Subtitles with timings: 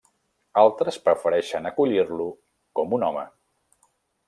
[0.61, 2.27] Altres prefereixen acollir-lo
[2.81, 3.29] com un home.